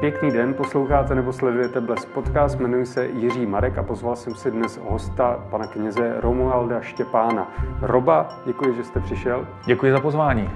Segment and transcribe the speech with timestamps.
[0.00, 4.50] Pěkný den, posloucháte nebo sledujete Bles Podcast, jmenuji se Jiří Marek a pozval jsem si
[4.50, 7.52] dnes hosta, pana kněze Romualda Štěpána.
[7.82, 9.46] Roba, děkuji, že jste přišel.
[9.66, 10.50] Děkuji za pozvání.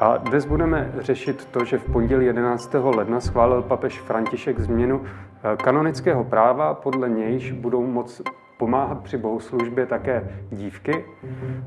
[0.00, 2.74] A dnes budeme řešit to, že v pondělí 11.
[2.74, 8.22] ledna schválil papež František změnu eh, kanonického práva, podle nějž budou moc
[8.56, 11.04] pomáhat při bohoslužbě také dívky.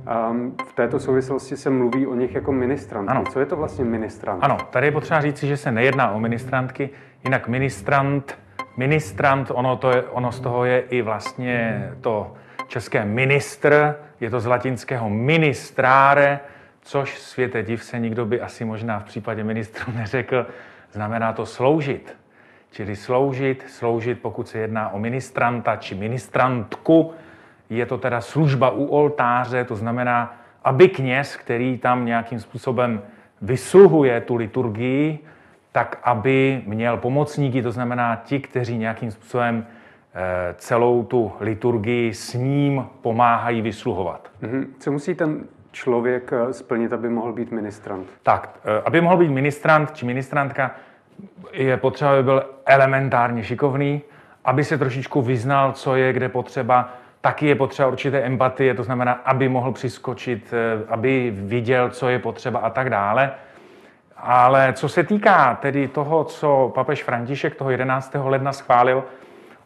[0.08, 0.34] A
[0.66, 3.12] v této souvislosti se mluví o nich jako ministrantky.
[3.12, 3.24] Ano.
[3.30, 4.44] Co je to vlastně ministrant?
[4.44, 6.90] Ano, tady je potřeba říci, že se nejedná o ministrantky,
[7.24, 8.40] jinak ministrant,
[8.78, 12.34] ministrant, ono, to je, ono z toho je i vlastně to
[12.68, 16.40] české ministr, je to z latinského ministráre,
[16.82, 20.46] což světe div se nikdo by asi možná v případě ministru neřekl,
[20.92, 22.16] znamená to sloužit.
[22.72, 27.14] Čili sloužit, sloužit, pokud se jedná o ministranta či ministrantku,
[27.70, 33.02] je to teda služba u oltáře, to znamená, aby kněz, který tam nějakým způsobem
[33.42, 35.20] vysluhuje tu liturgii,
[35.72, 39.66] tak aby měl pomocníky, to znamená ti, kteří nějakým způsobem
[40.14, 44.32] eh, celou tu liturgii s ním pomáhají vysluhovat.
[44.42, 44.66] Mhm.
[44.80, 48.08] Co musí ten člověk eh, splnit, aby mohl být ministrant?
[48.24, 50.72] Tak, eh, aby mohl být ministrant či ministrantka,
[51.52, 54.02] je potřeba, aby byl elementárně šikovný,
[54.46, 56.94] aby se trošičku vyznal, co je kde potřeba.
[57.22, 60.54] Taky je potřeba určité empatie, to znamená, aby mohl přiskočit,
[60.88, 63.32] aby viděl, co je potřeba a tak dále.
[64.22, 68.16] Ale co se týká tedy toho, co papež František toho 11.
[68.24, 69.04] ledna schválil,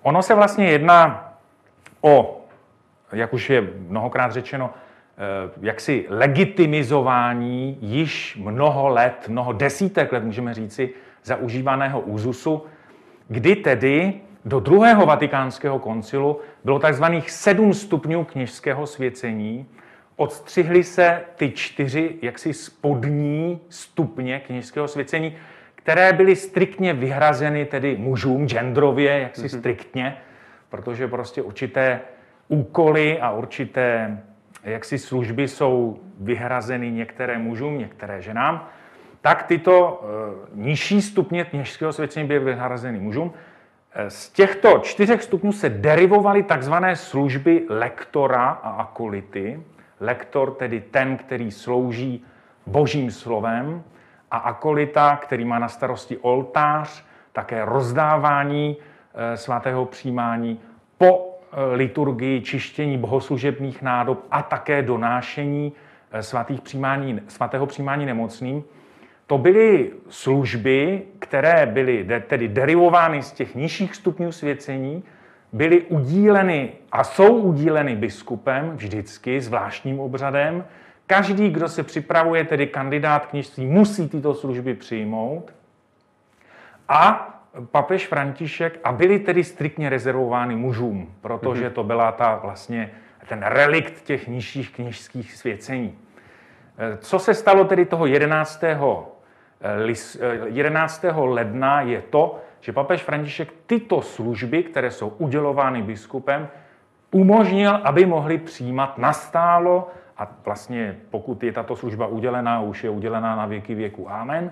[0.02, 1.34] ono se vlastně jedná
[2.02, 2.42] o,
[3.12, 10.54] jak už je mnohokrát řečeno, eh, jaksi legitimizování již mnoho let, mnoho desítek let, můžeme
[10.54, 12.66] říci, zaužívaného úzusu,
[13.28, 14.14] kdy tedy
[14.46, 19.66] do druhého vatikánského koncilu bylo takzvaných sedm stupňů kněžského svěcení.
[20.24, 25.38] Odstřihly se ty čtyři jaksi spodní stupně kněžského svěcení,
[25.76, 29.60] které byly striktně vyhrazeny tedy mužům, genderově, jaksi mm-hmm.
[29.60, 30.18] striktně,
[30.70, 32.02] protože prostě určité
[32.48, 34.18] úkoly a určité
[34.64, 38.70] jaksi služby jsou vyhrazeny některé mužům, některé ženám
[39.24, 43.34] tak tyto eh, nižší stupně kněžského osvěcení byly vyhrazeny mužům.
[43.94, 49.64] Eh, z těchto čtyřech stupňů se derivovaly takzvané služby lektora a akolity.
[50.00, 52.26] Lektor tedy ten, který slouží
[52.66, 53.84] božím slovem
[54.32, 58.78] a akolita, který má na starosti oltář, také rozdávání
[59.14, 60.60] eh, svatého přijímání
[60.98, 61.30] po
[61.74, 65.74] liturgii, čištění bohoslužebných nádob a také donášení
[66.22, 68.64] svatých přijímání, svatého přijímání nemocným.
[69.28, 75.04] To byly služby, které byly tedy derivovány z těch nižších stupňů svěcení,
[75.54, 80.66] byly udíleny a jsou udíleny biskupem vždycky zvláštním obřadem.
[81.08, 85.54] Každý, kdo se připravuje, tedy kandidát kněžství, musí tyto služby přijmout.
[86.90, 87.30] A
[87.72, 91.74] papež František, a byly tedy striktně rezervovány mužům, protože mhm.
[91.74, 92.92] to byla ta vlastně
[93.30, 95.98] ten relikt těch nižších kněžských svěcení.
[97.00, 98.64] Co se stalo tedy toho 11.
[100.46, 101.06] 11.
[101.14, 106.48] ledna je to, že papež František tyto služby, které jsou udělovány biskupem,
[107.12, 113.36] umožnil, aby mohli přijímat nastálo a vlastně pokud je tato služba udělená, už je udělená
[113.36, 114.52] na věky věku, amen,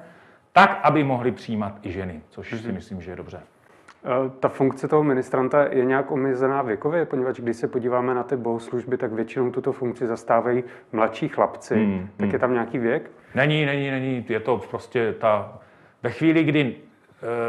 [0.51, 2.75] tak, aby mohli přijímat i ženy, což si mhm.
[2.75, 3.39] myslím, že je dobře.
[4.05, 8.37] Eh, ta funkce toho ministranta je nějak omezená věkově, poněvadž když se podíváme na ty
[8.37, 11.75] bohoslužby, tak většinou tuto funkci zastávají mladší chlapci.
[11.75, 12.33] Hmm, tak hmm.
[12.33, 13.11] je tam nějaký věk?
[13.35, 14.25] Není, není, není.
[14.29, 15.59] Je to prostě ta...
[16.03, 16.75] Ve chvíli, kdy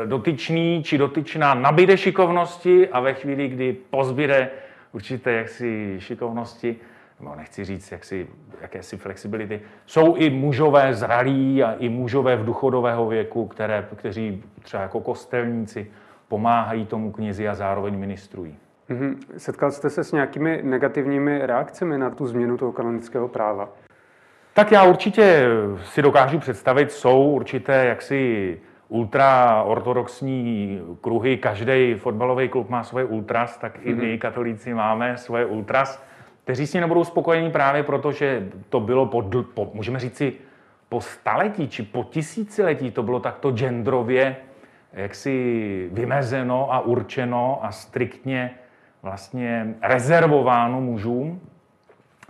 [0.05, 4.51] dotyčný či dotyčná nabíde šikovnosti a ve chvíli, kdy pozbíde
[4.93, 6.77] určité jaksi šikovnosti,
[7.21, 8.27] no nechci říct jaksi,
[8.61, 14.83] jakési flexibility, jsou i mužové zralí a i mužové v duchodového věku, které, kteří třeba
[14.83, 15.91] jako kostelníci
[16.29, 18.57] pomáhají tomu knězi a zároveň ministrují.
[18.91, 19.17] Mm-hmm.
[19.37, 23.69] Setkal jste se s nějakými negativními reakcemi na tu změnu toho kanonického práva?
[24.55, 25.47] Tak já určitě
[25.85, 28.59] si dokážu představit, jsou určité jaksi
[28.93, 33.91] ultraortodoxní kruhy, každý fotbalový klub má svoje ultras, tak mm-hmm.
[33.91, 34.19] i my mhm.
[34.19, 36.05] katolíci máme svoje ultras,
[36.45, 39.25] kteří s ní nebudou spokojení právě proto, že to bylo po,
[39.55, 40.33] po můžeme říci,
[40.89, 44.37] po staletí či po tisíciletí to bylo takto genderově
[44.93, 48.51] jaksi vymezeno a určeno a striktně
[49.03, 51.41] vlastně rezervováno mužům,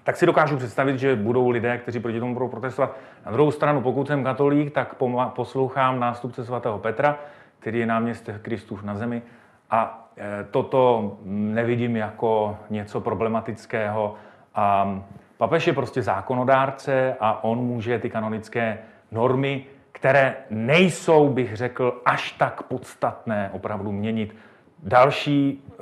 [0.05, 2.97] tak si dokážu představit, že budou lidé, kteří proti tomu budou protestovat.
[3.27, 4.95] Na druhou stranu, pokud jsem katolík, tak
[5.29, 7.19] poslouchám nástupce svatého Petra,
[7.59, 9.23] který je náměstek Kristův na zemi
[9.71, 14.15] a e, toto nevidím jako něco problematického.
[14.55, 14.99] A
[15.37, 18.79] papež je prostě zákonodárce a on může ty kanonické
[19.11, 19.65] normy
[20.03, 24.37] které nejsou, bych řekl, až tak podstatné opravdu měnit.
[24.83, 25.75] Další, eh,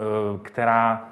[0.42, 1.08] která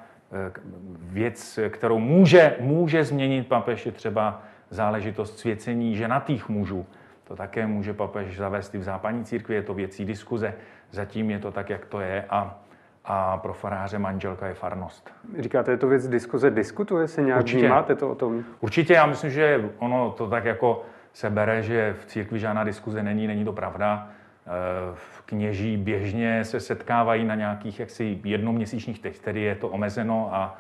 [1.01, 6.87] věc, kterou může, může změnit papež, je třeba záležitost svěcení ženatých mužů.
[7.25, 10.55] To také může papež zavést i v západní církvi, je to věcí diskuze.
[10.91, 12.59] Zatím je to tak, jak to je a,
[13.05, 15.11] a pro faráře manželka je farnost.
[15.39, 17.59] Říkáte, je to věc diskuze, diskutuje se nějak, Určitě.
[17.61, 18.45] vnímáte to o tom?
[18.61, 23.03] Určitě, já myslím, že ono to tak jako se bere, že v církvi žádná diskuze
[23.03, 24.09] není, není to pravda.
[24.49, 24.97] Eh,
[25.27, 30.59] kněží běžně se setkávají na nějakých jaksi jednoměsíčních teď, tedy je to omezeno a,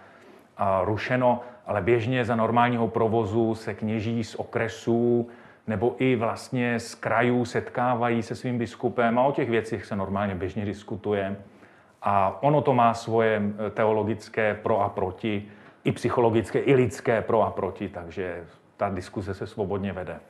[0.56, 5.28] a rušeno, ale běžně za normálního provozu se kněží z okresů
[5.66, 10.34] nebo i vlastně z krajů setkávají se svým biskupem a o těch věcech se normálně
[10.34, 11.36] běžně diskutuje.
[12.02, 15.48] A ono to má svoje eh, teologické pro a proti,
[15.84, 18.44] i psychologické, i lidské pro a proti, takže
[18.76, 20.20] ta diskuze se svobodně vede.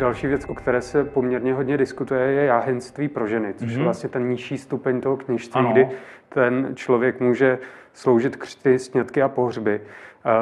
[0.00, 3.70] Další věc, o které se poměrně hodně diskutuje, je jáhenství pro ženy, což mm-hmm.
[3.70, 3.84] je mhm.
[3.84, 5.72] vlastně ten nižší stupeň toho kněžství, ano.
[5.72, 5.88] kdy
[6.28, 7.58] ten člověk může
[7.92, 9.80] sloužit křty, snědky a pohřby,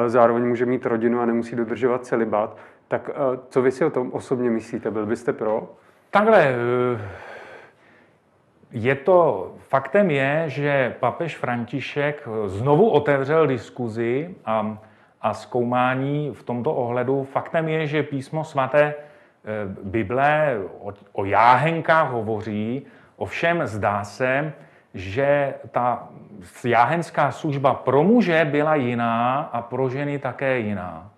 [0.07, 2.57] zároveň může mít rodinu a nemusí dodržovat celibát.
[2.87, 3.09] Tak
[3.49, 4.91] co vy si o tom osobně myslíte?
[4.91, 5.69] Byl byste pro?
[6.11, 7.01] Takhle, eh,
[8.71, 14.77] je to, faktem je, že papež František znovu otevřel diskuzi a,
[15.21, 17.23] a zkoumání v tomto ohledu.
[17.23, 18.93] Faktem je, že písmo svaté
[19.83, 24.53] Bible o, o jáhenkách hovoří, ovšem zdá se,
[24.93, 26.07] že ta
[26.63, 31.09] jáhenská služba pro muže byla jiná a pro ženy také jiná.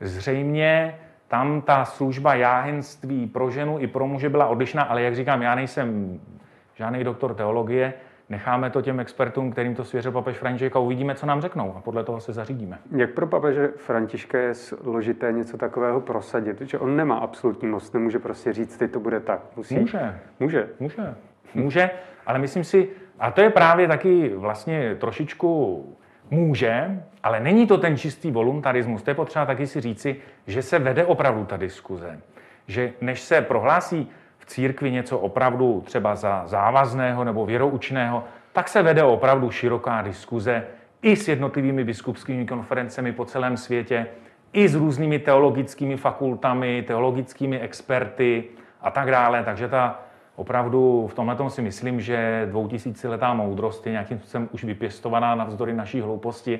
[0.00, 5.42] Zřejmě tam ta služba jáhenství pro ženu i pro muže byla odlišná, ale jak říkám,
[5.42, 6.20] já nejsem
[6.74, 7.92] žádný doktor teologie,
[8.32, 11.80] necháme to těm expertům, kterým to svěřil papež František a uvidíme, co nám řeknou a
[11.80, 12.78] podle toho se zařídíme.
[12.96, 16.60] Jak pro papeže Františka je složité něco takového prosadit?
[16.60, 19.40] Že on nemá absolutní moc, nemůže prostě říct, ty to bude tak.
[19.56, 19.78] Musí?
[19.78, 20.18] Může.
[20.40, 20.68] Může.
[20.80, 21.14] Může.
[21.54, 21.90] Může,
[22.26, 22.88] ale myslím si,
[23.18, 25.86] a to je právě taky vlastně trošičku
[26.30, 29.02] může, ale není to ten čistý voluntarismus.
[29.02, 32.20] To je potřeba taky si říci, že se vede opravdu ta diskuze.
[32.66, 34.10] Že než se prohlásí
[34.42, 40.64] v církvi něco opravdu třeba za závazného nebo věroučného, tak se vede opravdu široká diskuze
[41.02, 44.06] i s jednotlivými biskupskými konferencemi po celém světě,
[44.52, 48.44] i s různými teologickými fakultami, teologickými experty
[48.80, 49.44] a tak dále.
[49.44, 50.00] Takže ta
[50.36, 56.00] opravdu v tomhle si myslím, že dvoutisíciletá moudrost je nějakým způsobem už vypěstovaná navzdory naší
[56.00, 56.58] hlouposti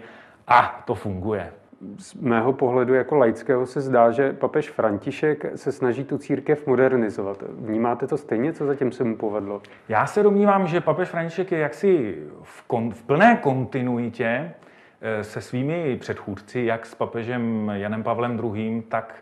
[0.48, 1.52] a to funguje.
[1.98, 7.42] Z mého pohledu jako laického se zdá, že papež František se snaží tu církev modernizovat.
[7.48, 9.62] Vnímáte to stejně, co zatím se mu povedlo?
[9.88, 14.54] Já se domnívám, že papež František je jaksi v, kon, v plné kontinuitě
[15.00, 19.14] eh, se svými předchůdci, jak s papežem Janem Pavlem II., tak,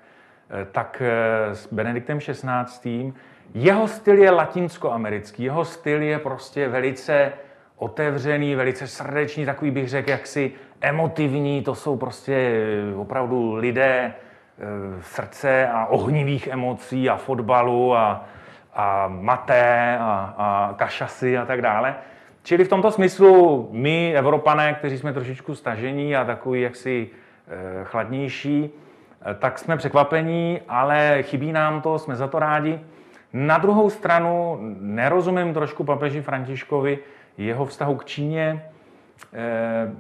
[0.51, 3.13] eh, tak eh, s Benediktem XVI.
[3.55, 7.33] Jeho styl je latinskoamerický, jeho styl je prostě velice
[7.81, 12.53] otevřený, velice srdečný, takový bych řekl jaksi emotivní, to jsou prostě
[12.97, 14.13] opravdu lidé e,
[15.03, 18.25] srdce a ohnivých emocí a fotbalu a,
[18.75, 21.95] a maté a, a kašasy a tak dále.
[22.43, 27.09] Čili v tomto smyslu my, Evropané, kteří jsme trošičku stažení a takový jaksi
[27.49, 28.71] e, chladnější,
[29.39, 32.81] tak jsme překvapení, ale chybí nám to, jsme za to rádi.
[33.33, 36.99] Na druhou stranu nerozumím trošku papeži Františkovi,
[37.45, 38.65] jeho vztahu k Číně.
[39.33, 39.93] Eh,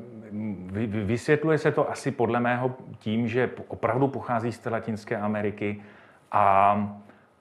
[0.87, 5.83] vysvětluje se to asi podle mého tím, že opravdu pochází z té Latinské Ameriky
[6.33, 6.77] a,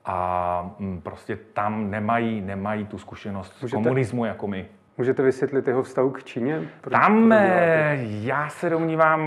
[0.06, 4.66] a mm, prostě tam nemají, nemají tu zkušenost Můžete, komunismu jako my.
[4.98, 6.62] Můžete vysvětlit jeho vztahu k Číně?
[6.92, 9.22] Tam eh, já se domnívám,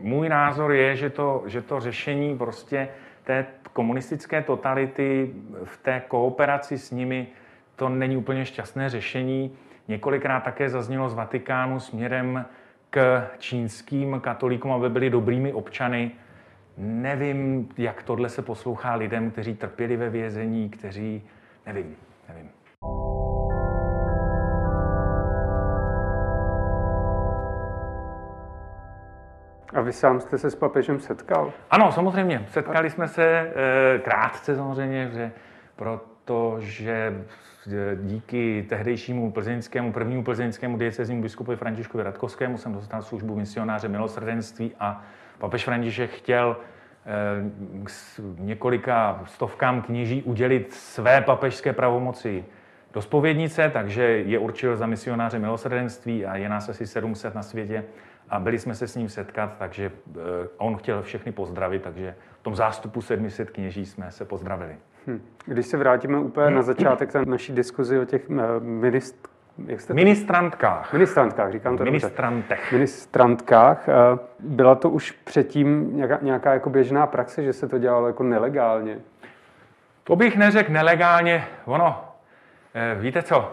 [0.00, 2.88] můj názor je, že to, že to řešení prostě
[3.24, 5.30] té komunistické totality
[5.64, 7.26] v té kooperaci s nimi
[7.76, 9.56] to není úplně šťastné řešení.
[9.88, 12.44] Několikrát také zaznělo z Vatikánu směrem
[12.90, 16.10] k čínským katolíkům, aby byli dobrými občany.
[16.76, 21.22] Nevím, jak tohle se poslouchá lidem, kteří trpěli ve vězení, kteří...
[21.66, 21.96] Nevím,
[22.28, 22.50] nevím.
[29.74, 31.52] A vy sám jste se s papežem setkal?
[31.70, 32.46] Ano, samozřejmě.
[32.50, 35.32] Setkali jsme se e, krátce samozřejmě, že
[35.78, 37.24] protože
[37.94, 45.04] díky tehdejšímu plzeňskému, prvnímu plzeňskému dieceznímu biskupovi Františkovi Radkovskému jsem dostal službu misionáře milosrdenství a
[45.38, 52.44] papež František chtěl e, několika stovkám kněží udělit své papežské pravomoci
[52.92, 57.84] do spovědnice, takže je určil za misionáře milosrdenství a je nás asi 700 na světě
[58.30, 60.20] a byli jsme se s ním setkat, takže eh,
[60.56, 64.76] on chtěl všechny pozdravit, takže v tom zástupu 700 kněží jsme se pozdravili.
[65.06, 65.20] Hm.
[65.46, 68.28] Když se vrátíme úplně na začátek naší diskuzi o těch
[68.60, 70.92] ministrech, jak jste Ministrantkách.
[70.92, 72.58] Ministrantkách, říkám to Ministrantech.
[72.58, 72.76] Dobře.
[72.76, 73.88] Ministrantkách.
[73.88, 73.92] Eh,
[74.38, 78.98] byla to už předtím nějaká, nějaká jako běžná praxe, že se to dělalo jako nelegálně?
[80.04, 81.46] To bych neřekl nelegálně.
[81.64, 82.04] Ono,
[82.74, 83.52] eh, víte co,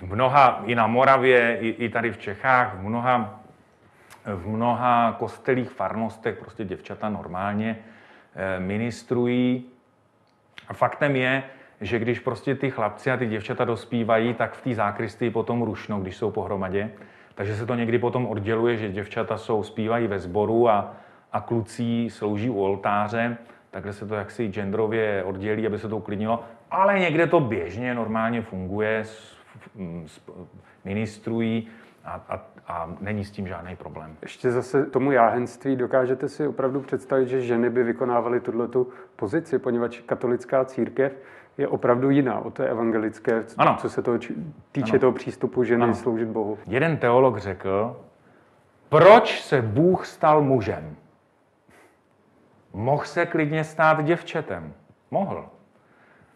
[0.00, 3.40] v mnoha, i na Moravě, i, i tady v Čechách, v mnoha,
[4.24, 7.78] v mnoha kostelích, farnostech prostě děvčata normálně
[8.58, 9.64] ministrují.
[10.68, 11.42] A faktem je,
[11.80, 16.00] že když prostě ty chlapci a ty děvčata dospívají, tak v té zákristii potom rušnou,
[16.00, 16.90] když jsou pohromadě.
[17.34, 20.94] Takže se to někdy potom odděluje, že děvčata jsou, zpívají ve sboru a,
[21.32, 23.36] a kluci slouží u oltáře.
[23.70, 26.44] Takhle se to jaksi genderově oddělí, aby se to uklidnilo.
[26.72, 29.04] Ale někde to běžně normálně funguje,
[30.84, 31.68] ministrují
[32.04, 34.16] a, a, a není s tím žádný problém.
[34.22, 38.86] Ještě zase tomu jáhenství dokážete si opravdu představit, že ženy by vykonávaly tuto
[39.16, 41.12] pozici, poněvadž katolická církev
[41.58, 43.76] je opravdu jiná od té evangelické, ano.
[43.80, 44.18] co se toho
[44.72, 44.98] týče ano.
[44.98, 45.94] toho přístupu ženy ano.
[45.94, 46.58] sloužit Bohu.
[46.66, 48.00] Jeden teolog řekl,
[48.88, 50.96] proč se Bůh stal mužem?
[52.72, 54.72] Mohl se klidně stát děvčetem.
[55.10, 55.48] Mohl.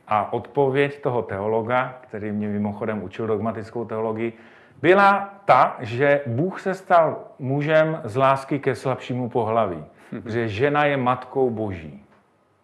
[0.09, 4.33] A odpověď toho teologa, který mě mimochodem učil dogmatickou teologii,
[4.83, 9.85] byla ta, že Bůh se stal mužem z lásky ke slabšímu pohlaví.
[10.27, 12.05] Že žena je matkou boží.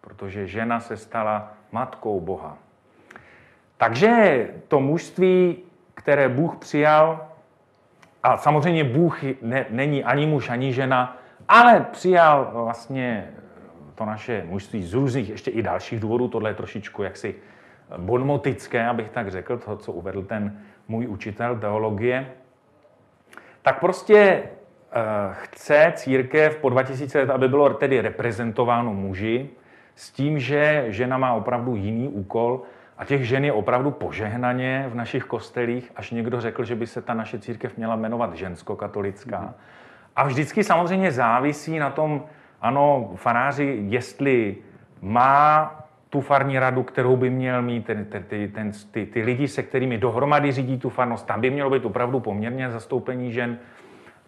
[0.01, 2.57] Protože žena se stala matkou Boha.
[3.77, 5.57] Takže to mužství,
[5.93, 7.27] které Bůh přijal,
[8.23, 13.33] a samozřejmě Bůh ne, není ani muž, ani žena, ale přijal vlastně
[13.95, 17.35] to naše mužství z různých, ještě i dalších důvodů, tohle je trošičku jaksi
[17.97, 22.31] bonmotické, abych tak řekl, to, co uvedl ten můj učitel teologie,
[23.61, 29.49] tak prostě uh, chce církev po 2000 let, aby bylo tedy reprezentováno muži,
[29.95, 32.61] s tím, že žena má opravdu jiný úkol
[32.97, 37.01] a těch žen je opravdu požehnaně v našich kostelích, až někdo řekl, že by se
[37.01, 39.41] ta naše církev měla jmenovat žensko-katolická.
[39.41, 39.53] Mm.
[40.15, 42.25] A vždycky samozřejmě závisí na tom,
[42.63, 44.55] ano, faráři, jestli
[45.01, 45.71] má
[46.09, 49.97] tu farní radu, kterou by měl mít, ten, ten, ten, ty, ty lidi, se kterými
[49.97, 53.57] dohromady řídí tu farnost, tam by mělo být opravdu poměrně zastoupení žen.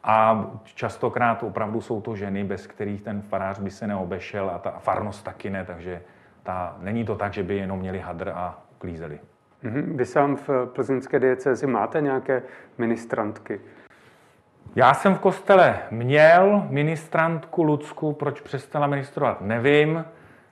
[0.04, 4.72] A častokrát opravdu jsou to ženy, bez kterých ten farář by se neobešel a ta
[4.72, 6.02] farnost taky ne, takže
[6.44, 9.20] ta, není to tak, že by jenom měli hadr a uklízeli.
[9.64, 9.98] Mm-hmm.
[9.98, 12.44] Vy sám v plzeňské diecezi máte nějaké
[12.78, 13.60] ministrantky?
[14.78, 20.06] Já jsem v kostele měl ministrantku Lucku, proč přestala ministrovat, nevím.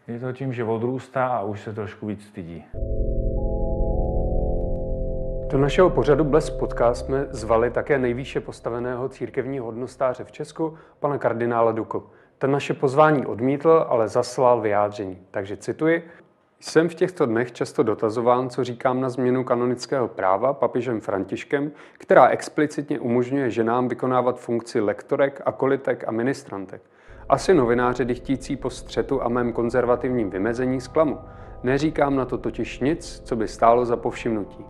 [0.08, 2.66] Je to tím, že odrůstá a už se trošku víc stydí.
[5.52, 11.18] Do našeho pořadu Bles Podcast jsme zvali také nejvýše postaveného církevního hodnostáře v Česku, pana
[11.18, 12.04] kardinála Duku.
[12.38, 15.18] Ten naše pozvání odmítl, ale zaslal vyjádření.
[15.32, 16.08] Takže cituji,
[16.70, 22.28] jsem v těchto dnech často dotazován, co říkám na změnu kanonického práva papižem Františkem, která
[22.28, 26.82] explicitně umožňuje ženám vykonávat funkci lektorek, akolitek a ministrantek.
[27.30, 31.20] Asi novináři dychtící po střetu a mém konzervativním vymezení zklamu.
[31.64, 34.66] Neříkám na to totiž nic, co by stálo za povšimnutí.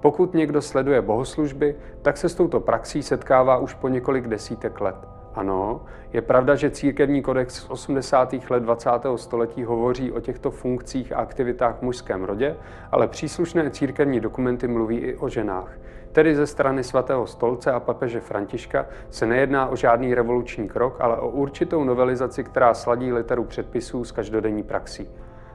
[0.00, 5.17] Pokud někdo sleduje bohoslužby, tak se s touto praxí setkává už po několik desítek let.
[5.38, 5.80] Ano,
[6.12, 8.34] je pravda, že církevní kodex z 80.
[8.50, 8.90] let 20.
[9.16, 12.56] století hovoří o těchto funkcích a aktivitách v mužském rodě,
[12.92, 15.78] ale příslušné církevní dokumenty mluví i o ženách.
[16.12, 21.16] Tedy ze strany svatého stolce a papeže Františka se nejedná o žádný revoluční krok, ale
[21.16, 25.08] o určitou novelizaci, která sladí literu předpisů s každodenní praxí.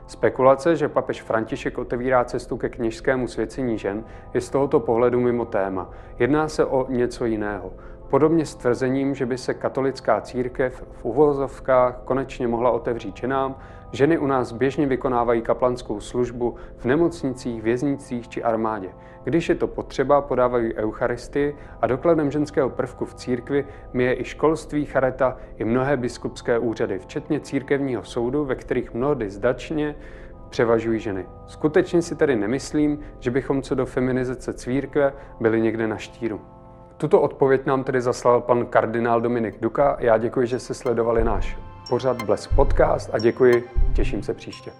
[0.07, 5.45] Spekulace, že papež František otevírá cestu ke kněžskému svěcení žen, je z tohoto pohledu mimo
[5.45, 5.89] téma.
[6.19, 7.73] Jedná se o něco jiného.
[8.13, 13.55] Podobně s tvrzením, že by se katolická církev v uvozovkách konečně mohla otevřít ženám,
[13.91, 18.89] ženy u nás běžně vykonávají kaplanskou službu v nemocnicích, věznicích či armádě.
[19.23, 24.23] Když je to potřeba, podávají eucharistii a dokladem ženského prvku v církvi mi je i
[24.23, 29.95] školství, chareta i mnohé biskupské úřady, včetně církevního soudu, ve kterých mnohdy zdačně
[30.49, 31.25] převažují ženy.
[31.47, 36.52] Skutečně si tedy nemyslím, že bychom co do feminizace církve byli někde na štíru.
[37.03, 39.97] Tuto odpověď nám tedy zaslal pan kardinál Dominik Duka.
[39.99, 41.57] Já děkuji, že jste sledovali náš
[41.89, 44.71] pořad Blesk Podcast a děkuji, těším se příště.